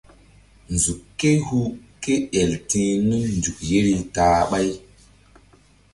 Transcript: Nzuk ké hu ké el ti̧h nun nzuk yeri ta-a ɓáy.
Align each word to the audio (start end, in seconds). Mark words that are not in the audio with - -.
Nzuk 0.73 1.01
ké 1.19 1.31
hu 1.45 1.59
ké 2.03 2.13
el 2.39 2.51
ti̧h 2.69 2.93
nun 3.07 3.23
nzuk 3.37 3.57
yeri 3.69 3.93
ta-a 4.15 4.41
ɓáy. 4.51 4.69